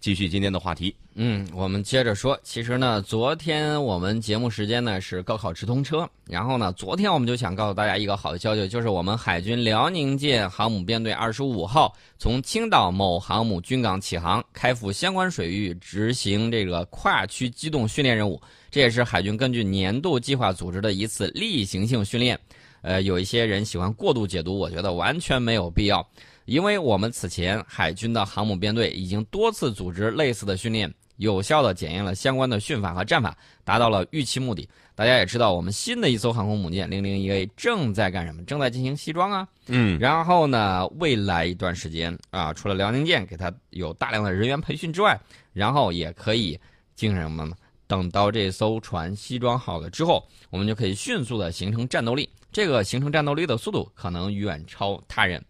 [0.00, 0.94] 继续今天的话题。
[1.14, 2.38] 嗯，我们接着说。
[2.42, 18.40] 其实呢，昨天我们节目时间呢是高考直通车，然后呢，昨天我们就想告诉大家一个好的消息，就是我们海军辽宁舰航母编队二十五号从青岛某航母军港起航，开赴相关水域执行这个跨区机动训练任务。
[18.70, 22.38] 这也是海军根据年度计划组织的一次例行性训练。
[22.82, 26.06] 呃，有一些人喜欢过度解读，我觉得完全没有必要。
[26.46, 34.68] 因为我们此前海军的航母编队已经多次组织类似的训练，有效的检验了相关的训法和战法，达到了预期目的。
[34.96, 38.42] 大家也知道，我们新的一艘航空母舰零零一 A 正在干什么？
[38.44, 39.46] 正在进行西装啊。
[39.68, 39.98] 嗯。
[40.00, 45.18] 然后呢，未来一段时间啊，除了辽宁舰给它有大量的人员培训之外，
[45.52, 46.58] 然后也可以
[46.96, 47.54] 进行什么呢？
[47.90, 52.30] 等到这艘船西装好了之后，我们就可以迅速的形成战斗力。
[52.52, 55.44] 这个形成战斗力的速度可能远超他人。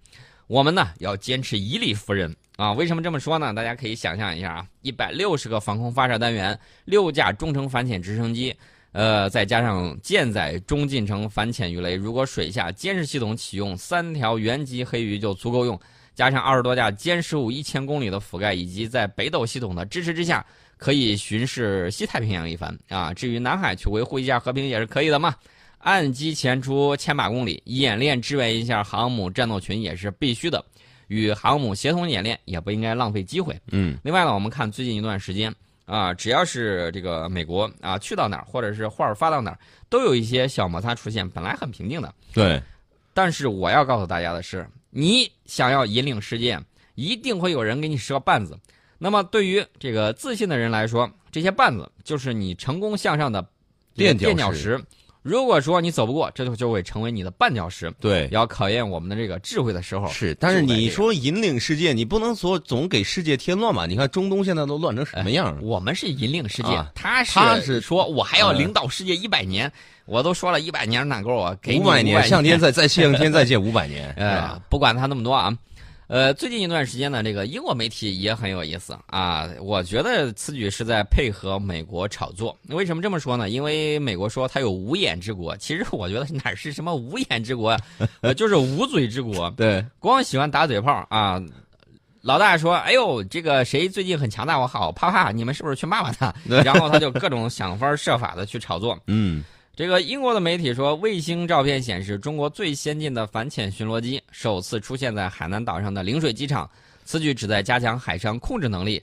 [0.46, 2.72] 我们呢要坚持以理服人啊！
[2.72, 3.52] 为什么这么说呢？
[3.52, 8.56] 大家可以想象一下啊，一百六十个防空发射单元，六架中程反潜直升机，
[8.92, 15.78] 呃，再加上舰载中近程反潜鱼雷，如果水下监视系统启用，三条原级黑鱼就足够用。
[16.14, 20.44] 加上二十多架歼十五一千公里的覆盖，以及在北斗系统的支持之下，
[20.76, 23.12] 可以巡视西太平洋一番啊！
[23.14, 25.34] 至于南海去维护一下和平也是可以的嘛。
[25.78, 30.62] 岸基前出千把公里，演练支援一下航母战斗群也是必须的。
[31.08, 33.58] 与航母协同演练也不应该浪费机会。
[33.72, 33.98] 嗯。
[34.04, 35.52] 另外呢，我们看最近一段时间
[35.86, 39.58] 啊，只要是这个美国啊去到哪儿，或者是话儿发到哪儿，
[39.88, 41.28] 都有一些小摩擦出现。
[41.30, 42.14] 本来很平静的。
[42.32, 42.62] 对。
[43.12, 46.60] 但是我要告诉大家的是，你想要引领世界，
[46.94, 48.58] 一定会有人给你设绊子。
[48.98, 53.48] 那么对于这个自信的人来说，这些绊子就是你成功向上的
[53.94, 54.82] 垫脚石。
[55.22, 57.92] 如果说你走不过，这就就会成为你的绊脚石。
[58.00, 60.34] 对，要考验我们的这个智慧的时候是。
[60.40, 63.84] 但是你说引领世界，你不能说总给世界添乱嘛？
[63.84, 65.60] 你看中东现在都乱成什么样了？
[65.60, 69.70] 我们是引领世界，他是他是说我还要领导世界一百年，
[70.06, 71.56] 我都说了一百年哪够啊？
[71.60, 74.10] 给五百年，向天再再向天再借 五百年。
[74.16, 75.54] 哎，不管他那么多啊。
[76.10, 79.48] 呃，最近一段时间呢，这个英国媒体也很有意思啊。
[79.60, 82.58] 我觉得此举是在配合美国炒作。
[82.70, 83.48] 为什么这么说呢？
[83.48, 87.78] 因为美国说它有五眼之国，其实我觉得哪是什么五眼之国，
[88.22, 89.48] 呃，就是无嘴之国。
[89.56, 91.40] 对，光喜欢打嘴炮啊。
[92.22, 96.34] 老大说：“哎呦，这个谁最近很强大，我好怕怕，你们是不是去骂骂他？”
[96.64, 98.98] 然后他就各种想方设法的去炒作。
[99.06, 99.44] 嗯。
[99.80, 106.68] 这个英国的媒体说，卫星照片显示，中国最先进的反潜巡逻机首次出现在海南岛上的陵水机场。
[107.02, 109.02] 此举旨在加强海上控制能力。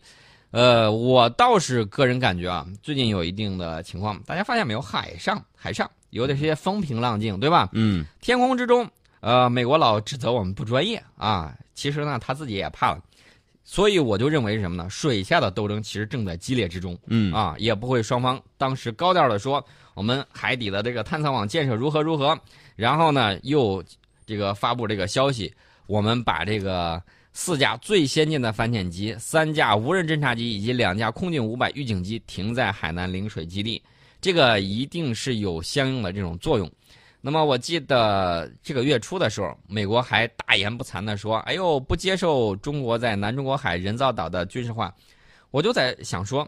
[0.51, 4.79] 呃，我倒是个人感觉啊，最近有一定的情况，大家发现没有？
[4.79, 7.69] 海上海上有点些风平浪静，对吧？
[7.71, 8.05] 嗯。
[8.21, 8.87] 天空之中，
[9.21, 13.01] 呃，美国老指责我们不专业啊，其实呢，他自己也怕了。
[13.69, 14.89] 所以我就认为是什么呢？
[14.89, 16.97] 水下的斗争其实正在激烈之中。
[17.07, 17.33] 嗯。
[17.33, 19.63] 啊，也不会双方当时高调的说。
[19.93, 22.39] 我们海底的这个探测网建设如何如何？
[22.75, 23.83] 然后呢，又
[24.27, 25.51] 这个发布这个消息，
[25.87, 27.01] 我们把这个
[27.33, 33.81] 四架最先进的反潜机、三架无人侦察机以及两架空警五百预警机停在海南陵水基地，
[34.21, 36.71] 这个一定是有相应的这种作用。
[37.27, 44.95] 那么我记得这个月初的时候，美国还大言不惭的说：“哎呦，不接受中国在南中国海人造岛的军事化。”
[45.51, 46.47] 我就在想说，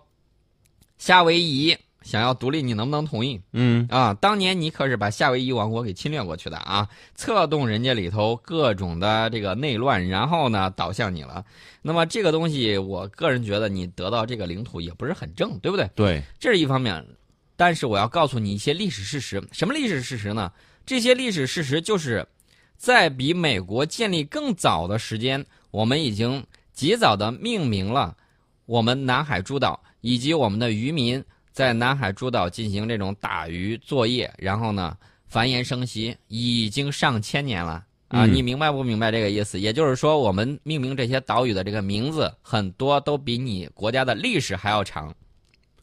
[0.98, 1.78] 夏威夷。
[2.02, 3.42] 想要独立，你能不能同意？
[3.52, 11.44] 嗯啊，当年你可是把夏威夷王国给侵略过去的啊，策动人家里头各种的这个内乱，然后呢倒向你了。
[11.82, 15.90] 那么这个东西，我个人觉得你得到这个领土也不是很正，对不对？
[15.94, 17.06] 对，这是一方面。
[17.60, 19.44] 但是我要告诉你一些历史事实。
[19.52, 20.50] 什么历史事实呢？
[20.86, 22.26] 这些历史事实就是
[22.78, 28.16] 在比美国建立更早的时间，我们已经及早的命名了
[28.66, 31.22] 我们南海诸岛以及我们的渔民。
[31.52, 34.96] 在南海诸岛进行这种打鱼作业，然后呢
[35.28, 38.26] 繁衍生息，已经上千年了啊！
[38.26, 39.60] 你明白不明白这个意思？
[39.60, 45.14] 也就是说，我们命名这些岛屿的这个名字，很多都比你国家的历史还要长，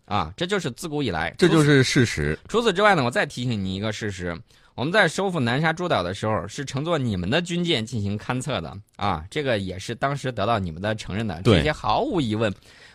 [0.07, 2.39] 啊，这就是自古以来，这就是事实。
[2.49, 4.35] 除此之外呢，我再提醒你一个事实：
[4.75, 12.53] 我们在收复南沙诸岛的时候，是乘坐你们的军舰进行勘测的啊，这个也是当时得到你们的承认的，这些毫无疑问。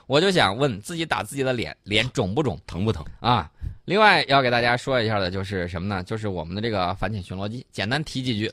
[0.07, 3.49] 我就想问自己打自己的脸，脸肿不肿，疼不疼啊？
[3.85, 6.03] 另外要给大家说一下的就是什么呢？
[6.03, 8.51] 就是我们的这个反潜巡逻机，简单提几句。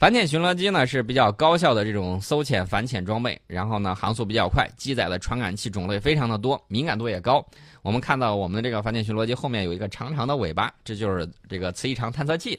[0.00, 7.46] 反潜巡逻机呢是比较高效的这种搜潜反潜装备，然后呢航速比较快，机载的传感器种类非常的多，敏感度也高。
[7.82, 12.58] 我们看到我们的这个反潜巡逻机后面有一个长长的尾巴，这就是这个磁异常探测器。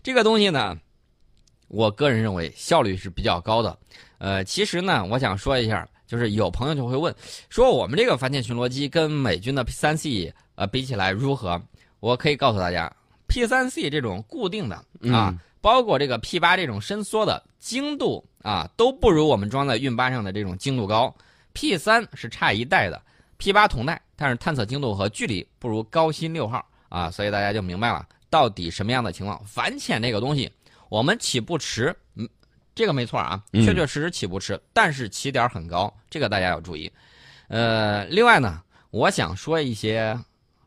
[0.00, 0.78] 这个东西呢，
[1.66, 3.76] 我个人认为效率是比较高的。
[4.18, 5.86] 呃，其实呢，我想说一下。
[6.06, 7.12] 就是有朋友就会问，
[7.48, 11.60] 说我们这个反潜巡逻机跟美军的 P 三 C 呃比起来如何？
[11.98, 12.88] 我可以告诉大家
[13.26, 14.76] ，P 三 C 这种固定的
[15.12, 15.34] 啊，
[15.66, 21.12] 包括这个 P 八这种伸缩的精度啊，都不如我们装在运八上的这种精度高。
[21.54, 23.02] P 三是差一代的
[23.36, 29.44] ，P 八同代，但是探测精度和距离不如高新六号啊，所以大家就明白了到底什么样的情况。
[29.44, 30.48] 反潜这个东西，
[30.88, 32.28] 我们起步迟，嗯，
[32.72, 36.88] 这个没错啊，嗯确确实实起步迟，但是起点很高，这个大家要注意。
[37.48, 40.16] 呃，另外呢，我想说一些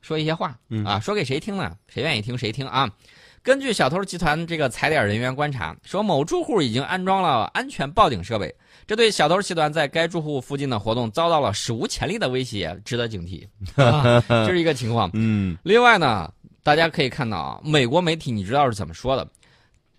[0.01, 1.77] 说一些话嗯啊，说给谁听呢？
[1.87, 2.91] 谁愿意听谁听啊。
[3.41, 8.53] 根据小偷集团这个踩点人员观察，说某住户已经安装了安全报警设备，
[8.85, 13.47] 这对小偷集团在该住户附近的活动遭到了史无前例的威胁，值得警惕。
[13.81, 15.09] 啊、这是一个情况。
[15.13, 16.31] 嗯另外呢，
[16.63, 19.27] 大家可以看到啊，美国媒体你知道是怎么说的？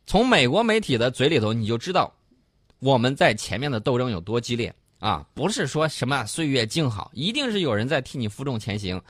[0.06, 2.12] 从美国媒体的嘴里头，你就知道
[2.78, 5.24] 我们在前面的斗争有多激烈啊！
[5.32, 9.00] 不是说什么岁月静好，一定是有人在替你负重前行。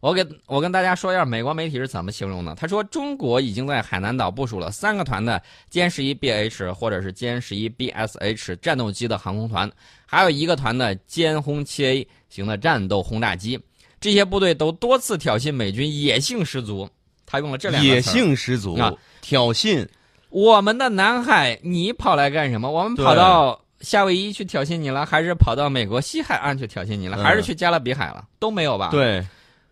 [0.00, 2.54] 我给我跟大家说一下，美国媒体是怎么形容的。
[2.54, 9.70] 他说，中国已经在海南岛部署了三个团的歼十一 BH 或者是歼十一 BSH 战斗机的航空团，
[10.04, 13.58] 还有一个团的歼轰七 A 型的战斗轰炸机。
[13.98, 16.88] 这些部队都多次挑衅美军，野性十足。
[17.24, 19.84] 他用了这两个野词野性十足啊，挑衅，
[20.28, 22.70] 我们的南海，你跑来干什么？
[22.70, 28.24] 我们跑到夏威夷去挑衅你了，还是跑到美国西海岸去挑衅你了，嗯还是去加勒比海了？
[28.38, 28.90] 都没有吧？。
[28.90, 29.26] 对，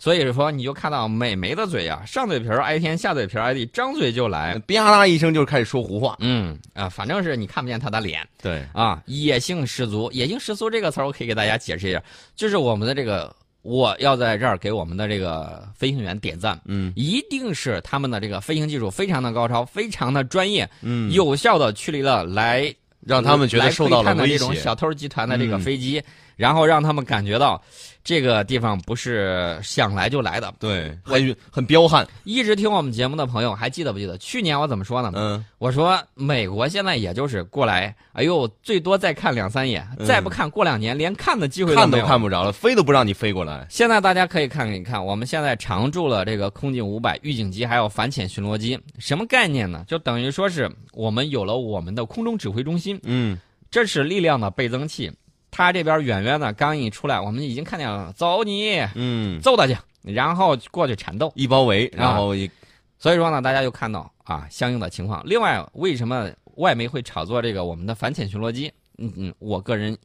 [0.05, 4.59] 所以说，你就看到美眉的嘴呀、上嘴皮儿挨天，下嘴皮儿挨地，张嘴就来。
[4.59, 8.21] 吧啦一声就开始说胡话，嗯啊，反正是你看不见他的脸。
[8.43, 10.12] 对，啊，野性十足。
[10.12, 12.03] 野性十足这个词儿，我可以给大家解释一下，
[12.37, 16.61] 就是我们的这个，我要在这儿给我们的这个飞行员点赞。
[16.67, 16.93] 嗯。
[16.95, 25.61] 一定是他们的这个飞行技术非常的高超，非常的专业，嗯，有效的驱离了来让他们觉得受到了威胁，这种小偷集团的这个嗯。
[25.61, 26.03] 飞机，
[26.37, 27.61] 然后让他们感觉到
[28.03, 30.53] 这个地方不是想来就来的。
[30.59, 34.19] 对，很很彪悍，一直听我们节目的朋友还记得不记得？
[34.19, 35.13] 去年我怎么说呢？
[35.15, 42.07] 嗯我说美国现在也就是过来，哎呦，最多再看两三眼，嗯再不看过两年连看的机会看都没有。
[42.07, 49.83] 看不着了，飞都不让你飞过来，现在大家可以看一看，我们现在常驻了这个空警五百预警机，还有反潜巡逻机，什么概念呢？
[49.89, 53.39] 就等于说是我们有了我们的空中指挥中心，嗯
[53.71, 55.11] 这是力量的倍增器。
[55.56, 61.33] 他这边远远的刚一出来，我们已经看见了，走你，嗯，揍他去，然后过去缠斗。
[61.37, 62.51] 一包围，然后一
[62.99, 65.23] 所以说呢，大家就看到啊相应的情况。
[65.25, 68.73] 另外，为什么外媒会炒作这个我们的反潜巡逻机？
[68.99, 69.97] 嗯嗯，我个人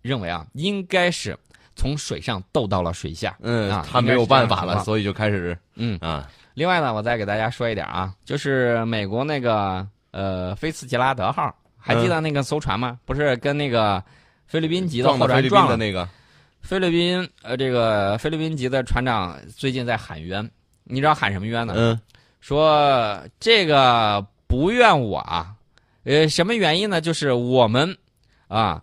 [0.00, 1.36] 认为啊，应该是
[1.74, 3.36] 从水上斗到了水下。
[3.42, 12.98] 嗯啊，他没有办法了，所以就开始嗯，啊，另外呢，我再给大家说一点啊，就是美国那个呃菲茨杰拉德号，还记得那个艘船吗？
[13.04, 14.02] 不是跟那个
[14.46, 15.70] 菲律宾籍的货船撞了。
[15.72, 16.08] 的那个，
[16.62, 20.48] 菲律宾呃，这个菲律宾籍的船长最近在喊冤，
[20.84, 21.74] 你知道喊什么冤呢？
[21.76, 22.00] 嗯
[22.38, 25.52] 说这个不怨我啊，
[26.04, 27.00] 呃，什么原因呢？
[27.00, 27.96] 就是我们
[28.46, 28.80] 啊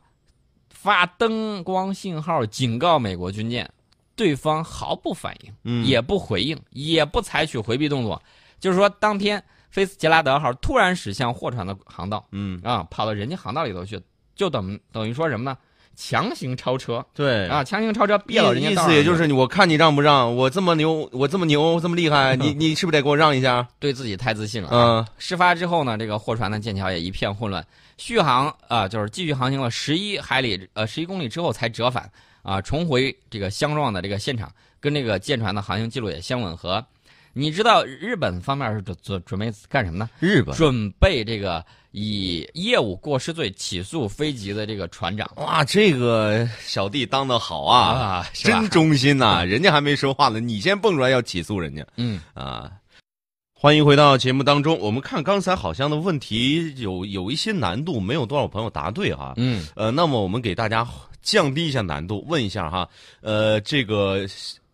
[0.69, 3.69] 发灯光信号警告美国军舰，
[4.17, 8.21] 对方毫不反应，嗯，也不回应，也不采取回避动作。
[8.59, 13.97] 就是说，当天菲斯杰拉德号突然驶向货船的航道嗯，啊，跑到人家航道里头去，
[14.35, 15.57] 就等等于说什么呢？
[15.95, 23.67] 强行超车对啊，强行超车意别了人家意思也就是我看你让不让，我这么牛，我这么牛，这么厉害，你你是不是得给我让一下？
[23.77, 24.97] 对自己太自信了啊。
[24.97, 27.63] 嗯事发之后呢，这个货船的舰桥也一片混乱，
[27.97, 32.09] 续航啊、就是继续航行了十一海里呃十一公里之后才折返
[32.41, 36.83] 啊、重回这个相撞的这个现场，跟这个舰船的航行记录也相吻合。
[37.33, 40.09] 你知道日本方面是准准准备干什么呢？
[40.19, 41.63] 日本准备这个
[41.93, 45.31] 以业务过失罪起诉飞机的这个船长。
[45.37, 51.85] 哇，这个小弟当的好啊，啊真忠心呐、人家还没说话呢，你先蹦出来要起诉人家。
[51.97, 52.19] 嗯。
[52.33, 52.71] 啊！
[53.53, 59.65] 欢迎回到节目当中，我们看刚才好像的问题有有一些难度，没有多少朋友答对哈、嗯。
[59.75, 60.85] 呃，那么我们给大家
[61.21, 62.89] 降低一下难度，问一下哈，
[63.21, 64.27] 呃，这个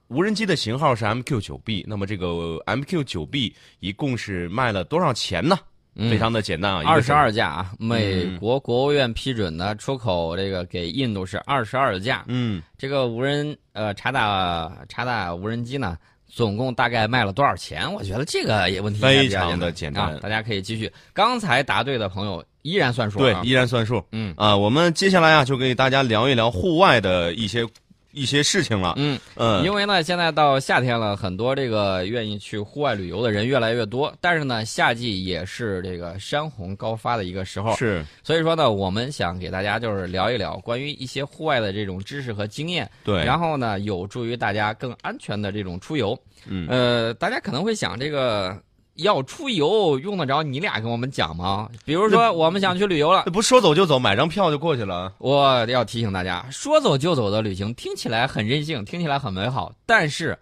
[0.08, 5.60] 无人机的型号是 MQ 九 B，那么这个 MQ 九 B 一共是卖了多少钱呢？
[5.96, 12.24] 嗯，非常的简单啊，二十二架啊，美国国务院批准的出口这个给印度是二十二架。
[12.28, 17.92] 嗯，这个无人呃查打查打无人机呢，总共大概卖了多少钱？
[17.92, 20.92] 我觉得这个也问题非常的简单啊，大家可以继续。
[21.14, 24.02] 刚才答对的朋友依然算数、啊，对，依然算数。
[24.12, 27.66] 嗯啊，我们接下来啊，就给大家聊一聊户外的一些
[28.12, 28.94] 一些事情了。
[28.98, 34.14] 嗯嗯，因为呢，现在到夏天了，很多这个愿意去户外旅游的人越来越多。
[34.20, 46.18] 但是呢，夏季也是这个山洪高发的一个时候，是所以说呢，我们想给大家就是聊一聊关于一些户外的这种知识和经验，对，然后呢，有助于大家更安全的这种出游。
[46.48, 48.58] 嗯呃，大家可能会想，这个
[49.02, 51.70] 要出游用得着你俩跟我们讲吗？
[51.86, 55.14] 比如说，我们想去旅游了那，不说走就走，买张票就过去了。
[55.18, 60.38] 我要提醒大家，说走就走的旅行听起来很任性，听起来很美好，但是，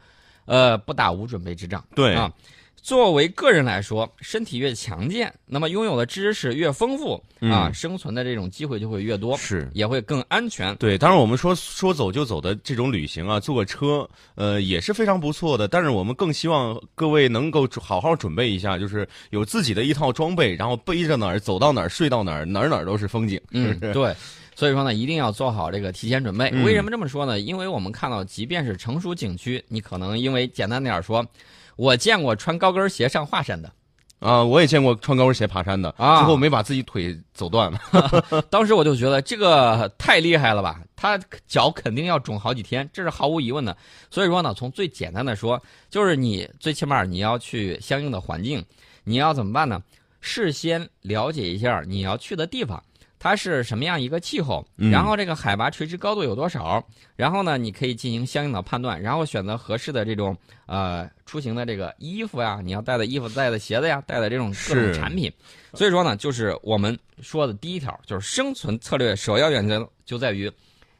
[0.45, 1.83] 呃，不打无准备之仗。
[1.95, 2.31] 对啊，
[2.81, 9.69] 作为个人来说，身体越强健，那么拥有的知识越丰富啊，嗯生存的这种机会就会越多，是。
[9.73, 10.73] 也会更安全。
[10.77, 15.67] 对，当然我们说说走就走的这种旅行啊，坐个车，呃，也是非常不错的。
[15.67, 23.39] 但是我们更希望各位能够好好准备一下，就是有自己的一套装备，然后背着哪儿走到哪儿，睡到哪儿，哪儿哪儿都是风景。
[23.51, 24.15] 嗯， 对。
[24.55, 26.49] 所以说呢，一定要做好这个提前准备。
[26.51, 27.39] 嗯为什么这么说呢？
[27.39, 31.23] 因为我们看到，即便是成熟景区，你可能因为简单点儿说，
[31.77, 33.71] 我见过穿高跟鞋上华山的，
[34.19, 37.79] 啊，我也见过穿高跟鞋爬山的，啊最后没把自己腿走断了。
[38.49, 41.17] 当时我就觉得这个太厉害了吧，他
[41.47, 43.77] 脚肯定要肿好几天，这是毫无疑问的。
[44.09, 48.65] 所以说呢，从最简单的说，就是你最起码你要去相应的环境，
[49.03, 49.81] 你要怎么办呢？
[50.19, 52.83] 事先了解一下你要去的地方。
[53.19, 54.65] 它是什么样一个气候？
[54.77, 56.83] 嗯然后这个海拔垂直高度有多少？
[57.15, 65.31] 然后呢，你可以进行相应的判断，然后选择合适的这种呃出行的这个衣服呀，你要带的衣服、带的鞋子呀，带的这种各种产品。
[65.73, 70.51] 所以说呢，就是我们说的第一条，就是生存策略首要原则就在于，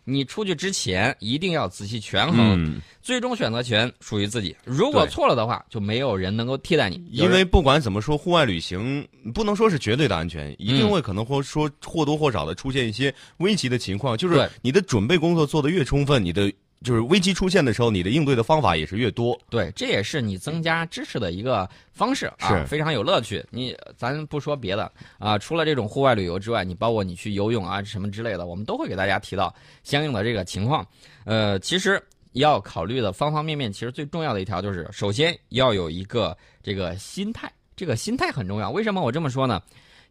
[0.10, 4.56] 你出去之前一定要仔细权衡，嗯，最终选择权属于自己。
[4.64, 7.06] 如果错了的话，就没有人能够替代你。
[7.12, 14.16] 因为不管怎么说，户外旅行不能说是绝对的安全，一定嗯会可能或说或多或少的出现一些危急的情况。
[14.16, 16.50] 就是你的准备工作做得越充分，你的
[16.84, 19.40] 就是危机出现的时候，你的应对的方法也是越多。
[19.50, 23.44] 对，这也是你增加知识的一个方式啊，非常有乐趣。
[23.50, 29.54] 你咱不说别的啊，除了这种户外旅游之外，你包括你去游泳啊什么之类的，我们都会给大家提到
[29.84, 30.86] 相应的这个情况。
[31.26, 32.02] 呃，其实
[32.34, 38.70] 要考虑的方方面面，其实最重要的一条就是，首先要有一个这个心态，这个心态很重要。
[38.70, 39.62] 为什么我这么说呢？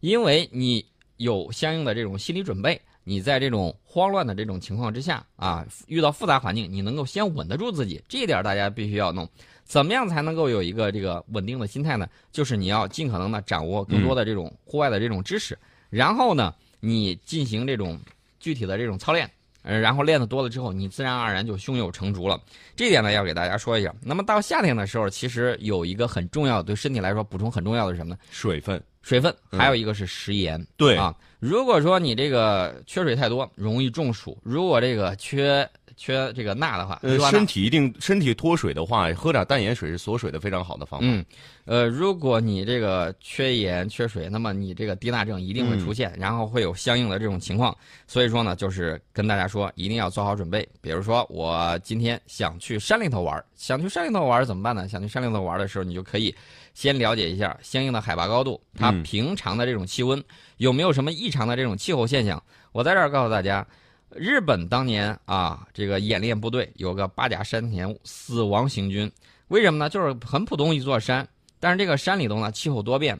[0.00, 0.84] 因为你
[1.16, 9.28] 有相应的这种心理准备，你在这种慌乱的这种情况之下啊，遇到复杂环境，你能够先稳得住自己，这一点大家必须要弄。
[9.62, 12.08] 怎么样才能够有一个这个稳定的心态呢？
[12.32, 15.56] 就是你要尽可能的掌握更多的这种户外的这种知识，
[15.88, 17.96] 然后呢，你进行这种
[18.40, 19.30] 具体的这种操练。
[19.66, 22.40] 呃，然后练得多了之后，你自然而然就胸有成竹了。
[22.76, 23.92] 这一点呢，要给大家说一下。
[24.00, 28.18] 那么到夏天的时候，其实有一个很重要的，对身体来说补充很重要的是什么呢？
[28.30, 30.64] 水分，水分，嗯还有一个是食盐。
[30.76, 41.06] 对啊，如果说你这个缺水太多，容易中暑；如果这个缺缺这个钠的话，呃身体一定身体脱水的话，喝点淡盐水是锁水的非常好的方法。
[41.08, 41.24] 嗯，
[41.64, 47.74] 呃，如果你这个缺盐缺水，那么你这个低钠症一定会出现，然后会有相应的这种情况。
[48.06, 50.68] 所以说呢，就是跟大家说，一定要做好准备。
[50.82, 54.86] 比如说，我今天想去山里头玩，想去山里头玩怎么办呢？
[54.86, 56.34] 想去山里头玩的时候，你就可以
[56.74, 60.22] 先了解一下相应的海拔高度，它嗯平常的这种气温
[60.58, 62.42] 有没有什么异常的这种气候现象。
[62.72, 63.66] 我在这儿告诉大家。
[64.14, 69.10] 日本当年啊，这个演练部队有个八甲山田死亡行军，
[69.48, 69.88] 为什么呢？
[69.88, 71.26] 就是很普通一座山，
[71.58, 73.18] 但是这个山里头呢气候多变，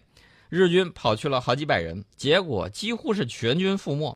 [0.48, 4.14] 日军跑去了好几百人，结果几乎是全军覆没。